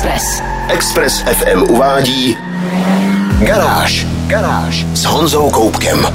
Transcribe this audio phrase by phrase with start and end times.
[0.00, 0.42] Express.
[0.68, 2.36] Express FM uvádí
[3.38, 4.06] Garáž.
[4.26, 6.06] Garáž s Honzou Koupkem.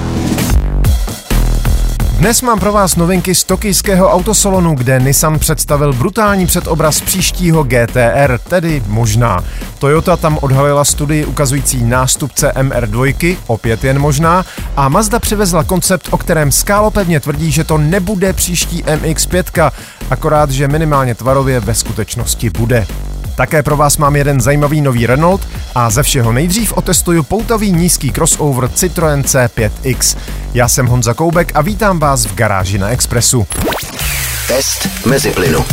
[2.17, 8.39] Dnes mám pro vás novinky z tokijského autosalonu, kde Nissan představil brutální předobraz příštího GTR,
[8.49, 9.43] tedy možná.
[9.79, 14.45] Toyota tam odhalila studii ukazující nástupce MR2, opět jen možná,
[14.75, 19.71] a Mazda přivezla koncept, o kterém skálopevně tvrdí, že to nebude příští MX-5,
[20.09, 22.87] akorát, že minimálně tvarově ve skutečnosti bude.
[23.35, 28.11] Také pro vás mám jeden zajímavý nový Renault a ze všeho nejdřív otestuju poutavý nízký
[28.11, 30.17] crossover Citroën C5X.
[30.53, 33.47] Já jsem Honza Koubek a vítám vás v garáži na Expressu.
[34.47, 35.65] Test mezi plynu.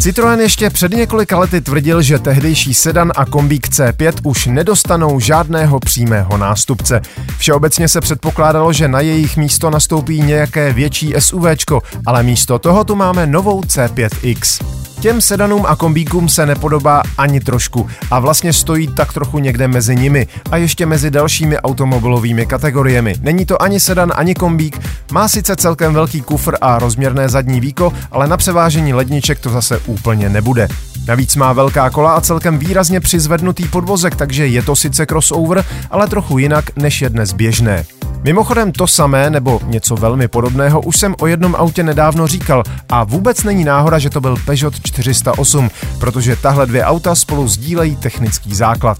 [0.00, 5.80] Citroën ještě před několika lety tvrdil, že tehdejší sedan a kombík C5 už nedostanou žádného
[5.80, 7.00] přímého nástupce.
[7.38, 12.94] Všeobecně se předpokládalo, že na jejich místo nastoupí nějaké větší SUVčko, ale místo toho tu
[12.94, 14.64] máme novou C5X.
[15.00, 19.96] Těm sedanům a kombíkům se nepodobá ani trošku a vlastně stojí tak trochu někde mezi
[19.96, 23.14] nimi a ještě mezi dalšími automobilovými kategoriemi.
[23.20, 24.80] Není to ani sedan, ani kombík,
[25.12, 29.78] má sice celkem velký kufr a rozměrné zadní víko, ale na převážení ledniček to zase
[29.78, 30.68] úplně nebude.
[31.08, 36.06] Navíc má velká kola a celkem výrazně přizvednutý podvozek, takže je to sice crossover, ale
[36.06, 37.84] trochu jinak než je dnes běžné.
[38.22, 43.04] Mimochodem to samé nebo něco velmi podobného už jsem o jednom autě nedávno říkal a
[43.04, 48.54] vůbec není náhoda, že to byl Peugeot 408, protože tahle dvě auta spolu sdílejí technický
[48.54, 48.98] základ.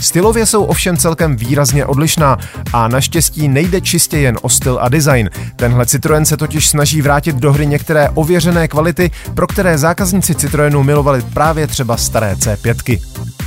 [0.00, 2.38] Stylově jsou ovšem celkem výrazně odlišná
[2.72, 5.30] a naštěstí nejde čistě jen o styl a design.
[5.56, 10.82] Tenhle Citroën se totiž snaží vrátit do hry některé ověřené kvality, pro které zákazníci Citroenu
[10.82, 13.00] milovali právě třeba staré C5.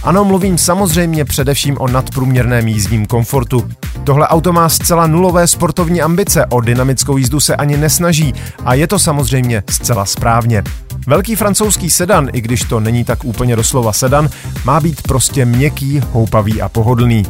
[0.04, 3.70] Ano, mluvím samozřejmě především o nadprůměrném jízdním komfortu.
[4.04, 8.34] Tohle auto má zcela nulové sportovní ambice, o dynamickou jízdu se ani nesnaží
[8.66, 10.64] a je to samozřejmě zcela správně.
[11.08, 14.30] Velký francouzský sedan, i když to není tak úplně doslova sedan,
[14.66, 17.26] má být prostě měkký, houpavý a pohodlný.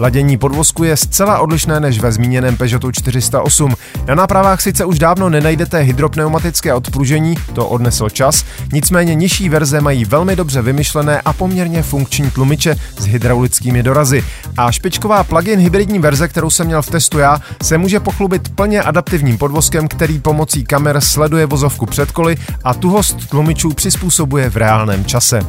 [0.00, 3.74] Ladění podvozku je zcela odlišné než ve zmíněném Peugeotu 408.
[4.06, 10.04] Na nápravách sice už dávno nenajdete hydropneumatické odpružení, to odnesl čas, nicméně nižší verze mají
[10.04, 14.24] velmi dobře vymyšlené a poměrně funkční tlumiče s hydraulickými dorazy.
[14.56, 18.82] A špičková plug-in hybridní verze, kterou jsem měl v testu já, se může pochlubit plně
[18.82, 25.04] adaptivním podvozkem, který pomocí kamer sleduje vozovku před koly a tuhost tlumičů přizpůsobuje v reálném
[25.04, 25.40] čase.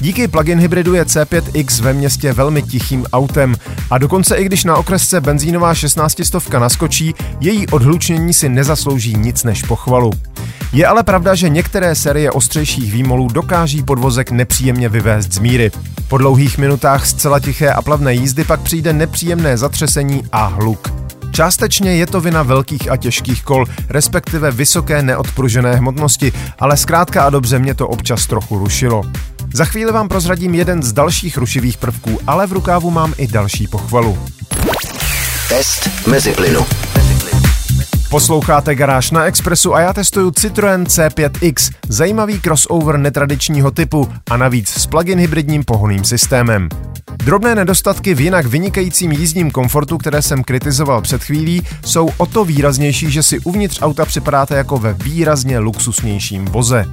[0.00, 3.56] Díky plug-in hybridu je C5X ve městě velmi tichým autem
[3.90, 9.44] a dokonce i když na okresce benzínová 16 stovka naskočí, její odhlučnění si nezaslouží nic
[9.44, 10.10] než pochvalu.
[10.72, 15.70] Je ale pravda, že některé série ostřejších výmolů dokáží podvozek nepříjemně vyvést z míry.
[16.08, 20.92] Po dlouhých minutách zcela tiché a plavné jízdy pak přijde nepříjemné zatřesení a hluk.
[21.30, 27.30] Částečně je to vina velkých a těžkých kol, respektive vysoké neodpružené hmotnosti, ale zkrátka a
[27.30, 29.02] dobře mě to občas trochu rušilo.
[29.54, 33.68] Za chvíli vám prozradím jeden z dalších rušivých prvků, ale v rukávu mám i další
[33.68, 34.18] pochvalu.
[35.48, 36.66] Test mezi plynu.
[38.10, 44.68] Posloucháte Garáž na Expressu a já testuju Citroën C5X, zajímavý crossover netradičního typu a navíc
[44.68, 46.68] s plug-in hybridním pohonným systémem.
[47.16, 52.44] Drobné nedostatky v jinak vynikajícím jízdním komfortu, které jsem kritizoval před chvílí, jsou o to
[52.44, 56.84] výraznější, že si uvnitř auta připadáte jako ve výrazně luxusnějším voze.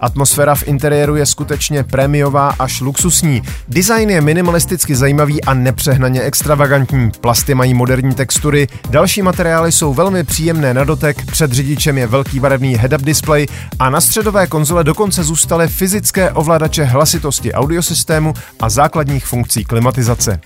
[0.00, 3.42] Atmosféra v interiéru je skutečně prémiová až luxusní.
[3.68, 7.10] Design je minimalisticky zajímavý a nepřehnaně extravagantní.
[7.20, 12.40] Plasty mají moderní textury, další materiály jsou velmi příjemné na dotek, před řidičem je velký
[12.40, 13.46] barevný head-up display
[13.78, 20.40] a na středové konzole dokonce zůstaly fyzické ovladače hlasitosti audiosystému a základních funkcí klimatizace.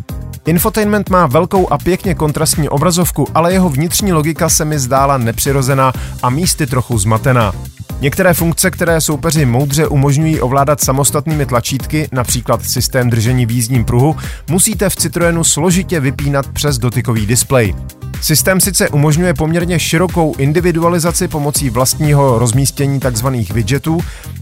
[0.46, 5.92] Infotainment má velkou a pěkně kontrastní obrazovku, ale jeho vnitřní logika se mi zdála nepřirozená
[6.22, 7.52] a místy trochu zmatená.
[8.00, 14.16] Některé funkce, které soupeři moudře umožňují ovládat samostatnými tlačítky, například systém držení v jízdním pruhu,
[14.50, 17.74] musíte v Citroenu složitě vypínat přes dotykový displej.
[18.20, 23.26] Systém sice umožňuje poměrně širokou individualizaci pomocí vlastního rozmístění tzv.
[23.54, 24.00] widgetů,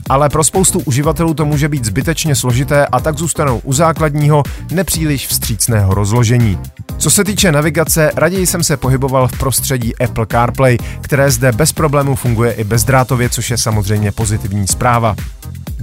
[0.09, 5.27] ale pro spoustu uživatelů to může být zbytečně složité a tak zůstanou u základního, nepříliš
[5.27, 6.59] vstřícného rozložení.
[6.99, 11.73] Co se týče navigace, raději jsem se pohyboval v prostředí Apple CarPlay, které zde bez
[11.73, 15.17] problémů funguje i bezdrátově, což je samozřejmě pozitivní zpráva.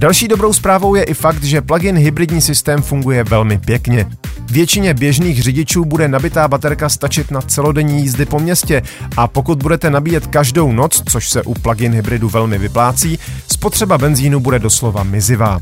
[0.00, 4.06] Další dobrou zprávou je i fakt, že plug-in hybridní systém funguje velmi pěkně.
[4.50, 8.82] Většině běžných řidičů bude nabitá baterka stačit na celodenní jízdy po městě
[9.16, 13.18] a pokud budete nabíjet každou noc, což se u plug-in hybridu velmi vyplácí,
[13.52, 15.60] spotřeba benzínu bude doslova mizivá.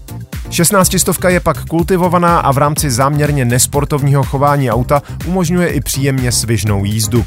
[0.51, 6.33] 16 stovka je pak kultivovaná a v rámci záměrně nesportovního chování auta umožňuje i příjemně
[6.33, 7.25] svižnou jízdu.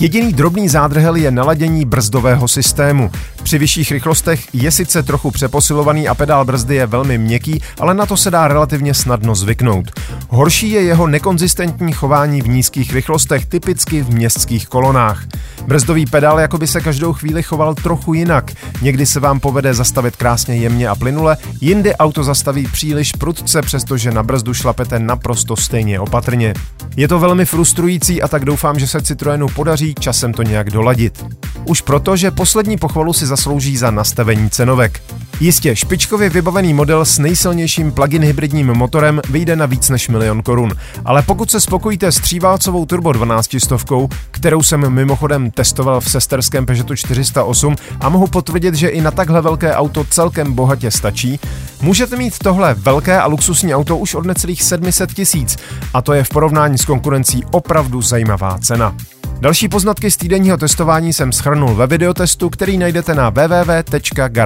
[0.00, 3.10] Jediný drobný zádrhel je naladění brzdového systému.
[3.42, 8.06] Při vyšších rychlostech je sice trochu přeposilovaný a pedál brzdy je velmi měkký, ale na
[8.06, 10.00] to se dá relativně snadno zvyknout.
[10.28, 15.24] Horší je jeho nekonzistentní chování v nízkých rychlostech, typicky v městských kolonách.
[15.66, 18.52] Brzdový pedál jako by se každou chvíli choval trochu jinak.
[18.82, 24.10] Někdy se vám povede zastavit krásně jemně a plynule, jindy auto zastaví příliš prudce, přestože
[24.10, 26.54] na brzdu šlapete naprosto stejně opatrně.
[26.96, 31.24] Je to velmi frustrující a tak doufám, že se Citroenu podaří časem to nějak doladit.
[31.64, 35.02] Už proto, že poslední pochvalu si zaslouží za nastavení cenovek.
[35.40, 40.72] Jistě, špičkově vybavený model s nejsilnějším plug-in hybridním motorem vyjde na víc než milion korun.
[41.04, 46.66] Ale pokud se spokojíte s tříválcovou turbo 12 stovkou, kterou jsem mimochodem testoval v sesterském
[46.66, 51.40] Peugeotu 408 a mohu potvrdit, že i na takhle velké auto celkem bohatě stačí,
[51.82, 55.56] můžete mít tohle velké a luxusní auto už od necelých 700 tisíc
[55.94, 58.94] a to je v porovnání s konkurencí opravdu zajímavá cena.
[59.40, 64.40] Další poznatky z týdenního testování jsem schrnul ve videotestu, který najdete na www.garage.cz.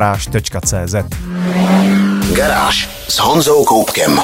[2.34, 4.20] Garáž s Honzou Koupkem.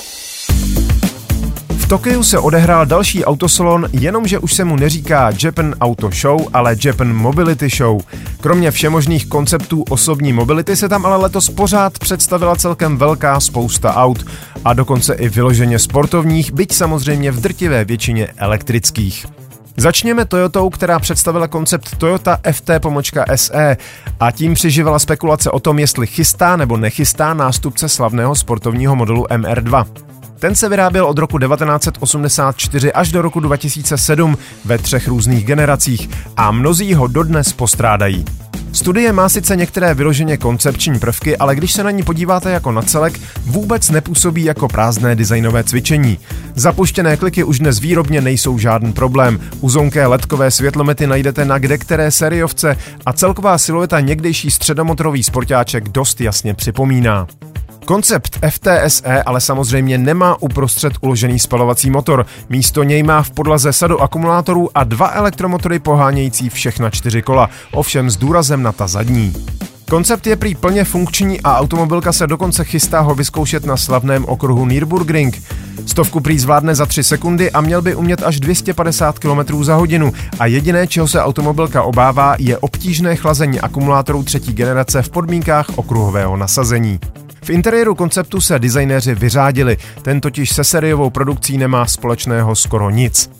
[1.68, 6.76] V Tokiu se odehrál další autosalon, jenomže už se mu neříká Japan Auto Show, ale
[6.84, 8.00] Japan Mobility Show.
[8.40, 14.26] Kromě všemožných konceptů osobní mobility se tam ale letos pořád představila celkem velká spousta aut
[14.64, 19.26] a dokonce i vyloženě sportovních, byť samozřejmě v drtivé většině elektrických.
[19.78, 23.76] Začněme Toyotou, která představila koncept Toyota FT pomočka SE
[24.20, 29.86] a tím přiživala spekulace o tom, jestli chystá nebo nechystá nástupce slavného sportovního modelu MR2.
[30.38, 36.50] Ten se vyráběl od roku 1984 až do roku 2007 ve třech různých generacích a
[36.50, 38.24] mnozí ho dodnes postrádají.
[38.76, 42.82] Studie má sice některé vyloženě koncepční prvky, ale když se na ní podíváte jako na
[42.82, 46.18] celek, vůbec nepůsobí jako prázdné designové cvičení.
[46.54, 49.40] Zapuštěné kliky už dnes výrobně nejsou žádný problém.
[49.60, 52.76] Uzonké ledkové světlomety najdete na kde které seriovce
[53.06, 57.26] a celková silueta někdejší středomotorový sportáček dost jasně připomíná.
[57.86, 62.26] Koncept FTSE ale samozřejmě nemá uprostřed uložený spalovací motor.
[62.48, 68.10] Místo něj má v podlaze sadu akumulátorů a dva elektromotory pohánějící všechna čtyři kola, ovšem
[68.10, 69.34] s důrazem na ta zadní.
[69.90, 74.66] Koncept je prý plně funkční a automobilka se dokonce chystá ho vyzkoušet na slavném okruhu
[74.66, 75.42] Nürburgring.
[75.86, 80.12] Stovku prý zvládne za 3 sekundy a měl by umět až 250 km za hodinu
[80.38, 86.36] a jediné, čeho se automobilka obává, je obtížné chlazení akumulátorů třetí generace v podmínkách okruhového
[86.36, 87.00] nasazení.
[87.46, 93.30] V interiéru konceptu se designéři vyřádili, ten totiž se seriovou produkcí nemá společného skoro nic.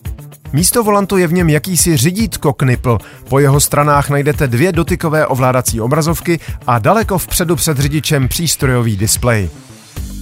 [0.53, 2.99] Místo volantu je v něm jakýsi řidítko knipl.
[3.29, 9.51] Po jeho stranách najdete dvě dotykové ovládací obrazovky a daleko vpředu před řidičem přístrojový displej.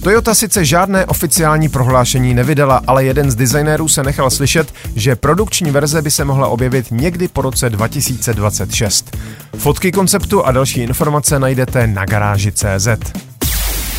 [0.03, 5.71] Toyota sice žádné oficiální prohlášení nevydala, ale jeden z designérů se nechal slyšet, že produkční
[5.71, 9.17] verze by se mohla objevit někdy po roce 2026.
[9.57, 12.87] Fotky konceptu a další informace najdete na garáži.cz.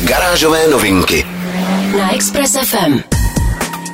[0.01, 1.25] Garážové novinky.
[1.97, 2.99] Na Express FM.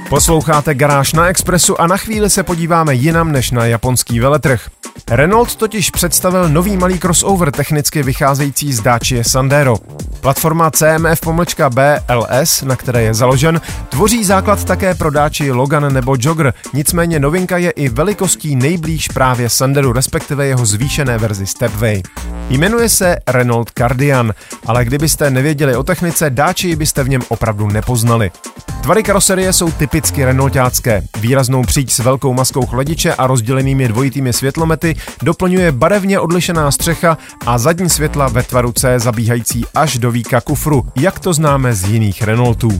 [0.10, 4.70] Posloucháte Garáž na Expressu a na chvíli se podíváme jinam než na japonský veletrh.
[5.12, 9.78] Renault totiž představil nový malý crossover technicky vycházející z Dacia Sandero.
[10.22, 16.16] Platforma CMF pomlčka BLS, na které je založen, tvoří základ také pro Dacia Logan nebo
[16.20, 22.02] Jogger, nicméně novinka je i velikostí nejblíž právě Sanderu, respektive jeho zvýšené verzi Stepway.
[22.50, 24.34] Jmenuje se Renault Cardian,
[24.66, 28.32] ale kdybyste nevěděli o technice, Dacia byste v něm opravdu nepoznali.
[28.84, 31.02] Tvary karoserie jsou typicky renaultácké.
[31.20, 37.58] Výraznou příč s velkou maskou chladiče a rozdělenými dvojitými světlomety doplňuje barevně odlišená střecha a
[37.58, 42.22] zadní světla ve tvaru C zabíhající až do víka kufru, jak to známe z jiných
[42.22, 42.80] Renaultů.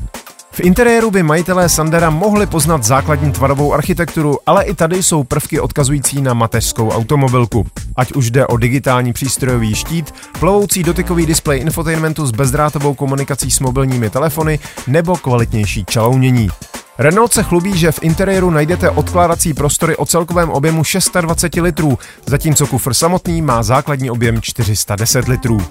[0.54, 5.60] V interiéru by majitelé Sandera mohli poznat základní tvarovou architekturu, ale i tady jsou prvky
[5.60, 7.68] odkazující na mateřskou automobilku.
[7.96, 13.60] Ať už jde o digitální přístrojový štít, plovoucí dotykový displej infotainmentu s bezdrátovou komunikací s
[13.60, 16.50] mobilními telefony nebo kvalitnější čalounění.
[16.98, 22.68] Renault se chlubí, že v interiéru najdete odkládací prostory o celkovém objemu 620 litrů, zatímco
[22.68, 25.62] kufr samotný má základní objem 410 litrů.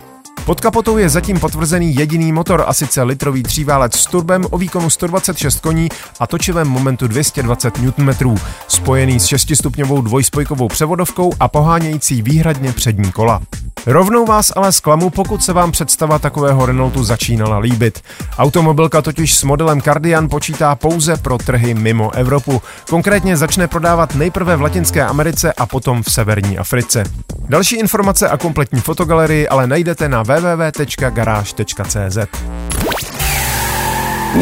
[0.45, 4.91] Pod kapotou je zatím potvrzený jediný motor a sice litrový tříválec s turbem o výkonu
[4.91, 5.89] 126 koní
[6.21, 8.37] a točivém momentu 220 Nm,
[8.69, 13.43] spojený s 6-stupňovou dvojspojkovou převodovkou a pohánějící výhradně přední kola.
[13.87, 18.03] Rovnou vás ale zklamu, pokud se vám představa takového Renaultu začínala líbit.
[18.39, 22.63] Automobilka totiž s modelem Cardian počítá pouze pro trhy mimo Evropu.
[22.91, 27.05] Konkrétně začne prodávat nejprve v Latinské Americe a potom v severní Africe.
[27.49, 32.19] Další informace a kompletní fotogalerii ale najdete na www.garage.cz.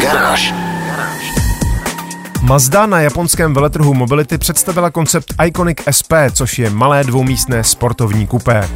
[0.01, 0.70] Garáž.
[2.51, 8.69] Mazda na japonském veletrhu Mobility představila koncept Iconic SP, což je malé dvoumístné sportovní kupé.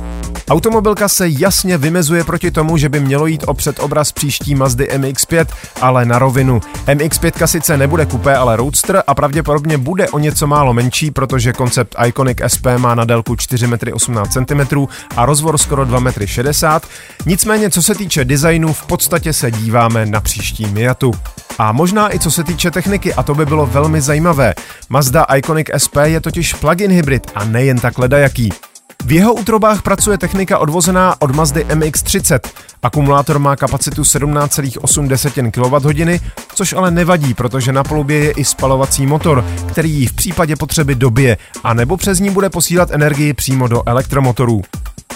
[0.49, 5.45] Automobilka se jasně vymezuje proti tomu, že by mělo jít o předobraz příští Mazdy MX-5,
[5.81, 6.59] ale na rovinu.
[6.87, 11.95] MX-5 sice nebude kupé, ale roadster a pravděpodobně bude o něco málo menší, protože koncept
[12.07, 16.81] Iconic SP má na délku 4,18 cm a rozvor skoro 2,60 m.
[17.25, 21.13] Nicméně, co se týče designu, v podstatě se díváme na příští Miatu.
[21.57, 24.53] A možná i co se týče techniky, a to by bylo velmi zajímavé.
[24.89, 28.53] Mazda Iconic SP je totiž plug-in hybrid a nejen tak ledajaký.
[29.05, 32.39] V jeho útrobách pracuje technika odvozená od Mazdy MX-30.
[32.83, 39.45] Akumulátor má kapacitu 17,8 kWh, což ale nevadí, protože na palubě je i spalovací motor,
[39.67, 43.83] který ji v případě potřeby dobije, a nebo přes ní bude posílat energii přímo do
[43.85, 44.61] elektromotorů.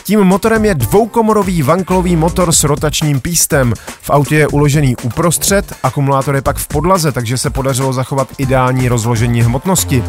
[0.10, 3.74] Tím motorem je dvoukomorový vanklový motor s rotačním pístem.
[4.02, 8.90] V autě je uložený uprostřed, akumulátor je pak v podlaze, takže se podařilo zachovat ideální
[8.90, 10.04] rozložení hmotnosti.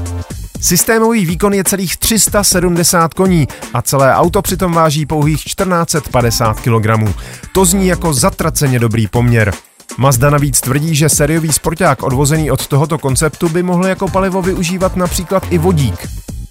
[0.61, 7.15] Systémový výkon je celých 370 koní a celé auto přitom váží pouhých 1450 kg.
[7.53, 9.53] To zní jako zatraceně dobrý poměr.
[9.99, 14.97] Mazda navíc tvrdí, že sériový sporták odvozený od tohoto konceptu by mohl jako palivo využívat
[14.97, 16.09] například i vodík.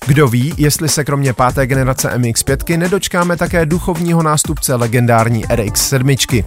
[0.08, 6.44] Kdo ví, jestli se kromě páté generace MX-5 nedočkáme také duchovního nástupce legendární RX-7.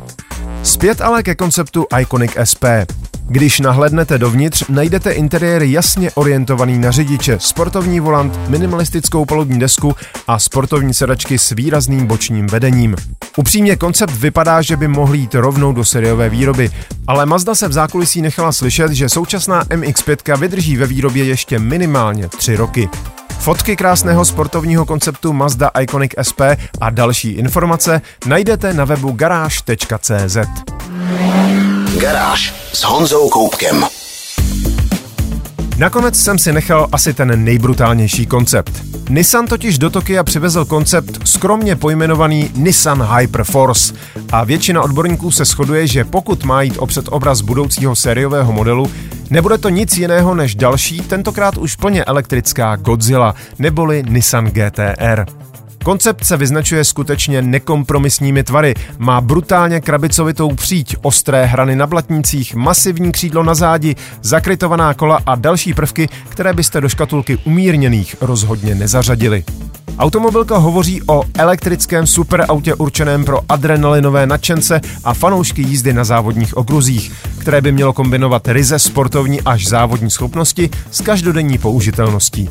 [0.62, 2.64] Zpět ale ke konceptu Iconic SP.
[3.28, 9.96] Když nahlednete dovnitř, najdete interiér jasně orientovaný na řidiče, sportovní volant, minimalistickou palubní desku
[10.28, 12.96] a sportovní sedačky s výrazným bočním vedením.
[13.36, 16.70] Upřímně koncept vypadá, že by mohl jít rovnou do seriové výroby,
[17.06, 22.28] ale Mazda se v zákulisí nechala slyšet, že současná MX-5 vydrží ve výrobě ještě minimálně
[22.28, 22.88] 3 roky.
[23.42, 26.40] Fotky krásného sportovního konceptu Mazda Iconic SP
[26.80, 30.36] a další informace najdete na webu garáž.cz.
[32.00, 33.84] Garáž s Honzou Koupkem.
[35.82, 38.82] Nakonec jsem si nechal asi ten nejbrutálnější koncept.
[39.08, 43.94] Nissan totiž do Tokia přivezl koncept skromně pojmenovaný Nissan Hyperforce
[44.32, 48.90] a většina odborníků se shoduje, že pokud má jít o předobraz budoucího sériového modelu,
[49.30, 55.26] nebude to nic jiného než další, tentokrát už plně elektrická Godzilla, neboli Nissan GTR.
[55.84, 58.74] Koncept se vyznačuje skutečně nekompromisními tvary.
[58.98, 65.34] Má brutálně krabicovitou příď, ostré hrany na blatnících, masivní křídlo na zádi, zakrytovaná kola a
[65.34, 69.44] další prvky, které byste do škatulky umírněných rozhodně nezařadili.
[69.98, 77.12] Automobilka hovoří o elektrickém superautě určeném pro adrenalinové nadšence a fanoušky jízdy na závodních okruzích,
[77.38, 82.50] které by mělo kombinovat ryze sportovní až závodní schopnosti s každodenní použitelností.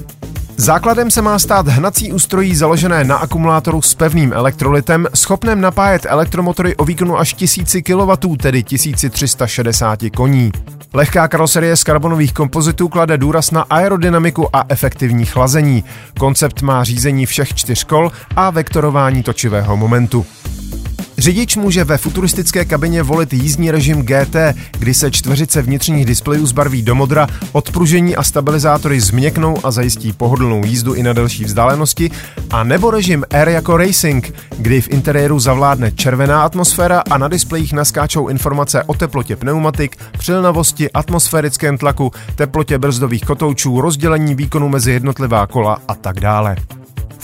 [0.62, 6.76] Základem se má stát hnací ústrojí založené na akumulátoru s pevným elektrolitem, schopném napájet elektromotory
[6.76, 10.52] o výkonu až 1000 kW, tedy 1360 koní.
[10.94, 15.84] Lehká karoserie z karbonových kompozitů klade důraz na aerodynamiku a efektivní chlazení.
[16.20, 20.26] Koncept má řízení všech čtyř kol a vektorování točivého momentu.
[21.22, 24.36] Řidič může ve futuristické kabině volit jízdní režim GT,
[24.80, 30.66] kdy se čtveřice vnitřních displejů zbarví do modra, odpružení a stabilizátory změknou a zajistí pohodlnou
[30.66, 32.12] jízdu i na delší vzdálenosti,
[32.50, 37.74] a nebo režim R jako Racing, kdy v interiéru zavládne červená atmosféra a na displejích
[37.74, 45.48] naskáčou informace o teplotě pneumatik, přilnavosti, atmosférickém tlaku, teplotě brzdových kotoučů, rozdělení výkonu mezi jednotlivá
[45.48, 46.56] kola a tak dále.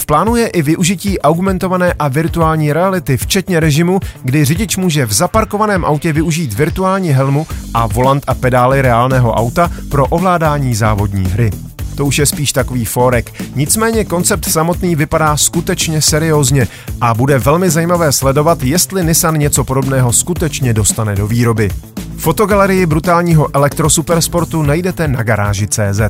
[0.07, 5.85] Plánu je i využití augmentované a virtuální reality, včetně režimu, kdy řidič může v zaparkovaném
[5.85, 11.51] autě využít virtuální helmu a volant a pedály reálného auta pro ovládání závodní hry.
[11.95, 13.41] To už je spíš takový forek.
[13.55, 16.67] Nicméně koncept samotný vypadá skutečně seriózně
[17.01, 21.69] a bude velmi zajímavé sledovat, jestli Nissan něco podobného skutečně dostane do výroby.
[22.17, 26.01] Fotogalerii brutálního elektrosupersportu najdete na garáži CZ.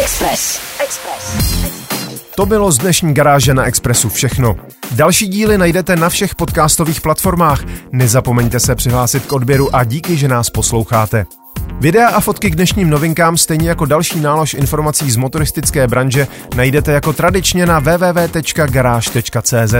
[0.00, 0.60] Express.
[0.84, 1.85] Express.
[2.36, 4.56] To bylo z dnešní garáže na Expressu všechno.
[4.90, 7.64] Další díly najdete na všech podcastových platformách.
[7.92, 11.26] Nezapomeňte se přihlásit k odběru a díky, že nás posloucháte.
[11.80, 16.92] Videa a fotky k dnešním novinkám, stejně jako další nálož informací z motoristické branže, najdete
[16.92, 19.74] jako tradičně na www.garage.cz.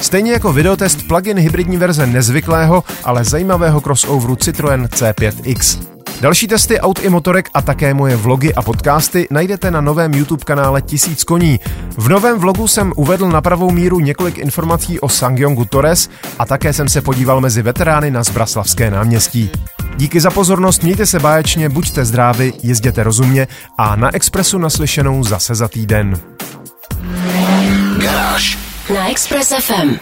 [0.00, 5.91] Stejně jako videotest plug-in hybridní verze nezvyklého, ale zajímavého crossoveru Citroën C5X.
[6.22, 10.44] Další testy aut i motorek a také moje vlogy a podcasty najdete na novém YouTube
[10.44, 11.60] kanále Tisíc koní.
[11.96, 16.72] V novém vlogu jsem uvedl na pravou míru několik informací o Sangyongu Torres a také
[16.72, 19.50] jsem se podíval mezi veterány na Zbraslavské náměstí.
[19.96, 23.48] Díky za pozornost, mějte se báječně, buďte zdraví, jezděte rozumně
[23.78, 26.20] a na Expressu naslyšenou zase za týden.
[27.98, 28.58] Garáž
[28.94, 29.96] Na Express FM.